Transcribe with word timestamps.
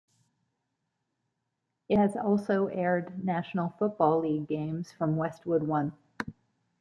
It 1.87 1.99
has 1.99 2.15
also 2.15 2.65
aired 2.65 3.23
National 3.23 3.69
Football 3.77 4.21
League 4.21 4.47
games 4.47 4.91
from 4.91 5.15
Westwood 5.15 5.61
One. 5.61 5.93